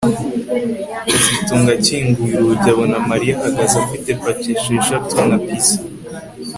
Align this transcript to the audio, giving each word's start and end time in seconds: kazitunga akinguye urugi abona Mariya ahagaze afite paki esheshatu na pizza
kazitunga 1.05 1.71
akinguye 1.77 2.35
urugi 2.41 2.67
abona 2.73 2.97
Mariya 3.09 3.35
ahagaze 3.37 3.75
afite 3.83 4.09
paki 4.21 4.49
esheshatu 4.55 5.13
na 5.29 5.37
pizza 5.45 5.75